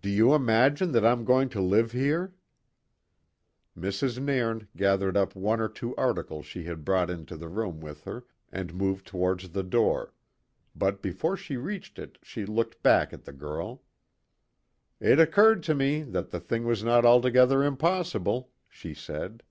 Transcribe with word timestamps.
"Do 0.00 0.08
you 0.08 0.34
imagine 0.34 0.92
that 0.92 1.04
I'm 1.04 1.22
going 1.26 1.50
to 1.50 1.60
live 1.60 1.92
here?" 1.92 2.32
Mrs. 3.76 4.18
Nairn 4.18 4.66
gathered 4.74 5.14
up 5.14 5.34
one 5.36 5.60
or 5.60 5.68
two 5.68 5.94
articles 5.96 6.46
she 6.46 6.64
had 6.64 6.86
brought 6.86 7.10
into 7.10 7.36
the 7.36 7.50
room 7.50 7.80
with 7.80 8.04
her 8.04 8.24
and 8.50 8.72
moved 8.72 9.06
towards 9.06 9.50
the 9.50 9.62
door, 9.62 10.14
but 10.74 11.02
before 11.02 11.36
she 11.36 11.58
reached 11.58 11.98
it 11.98 12.16
she 12.22 12.46
looked 12.46 12.82
back 12.82 13.12
at 13.12 13.24
the 13.24 13.32
girl. 13.34 13.82
"It 15.00 15.20
occurred 15.20 15.62
to 15.64 15.74
me 15.74 16.00
that 16.02 16.30
the 16.30 16.40
thing 16.40 16.64
was 16.64 16.82
no 16.82 17.02
altogether 17.02 17.62
impossible," 17.62 18.52
she 18.70 18.94
said. 18.94 19.42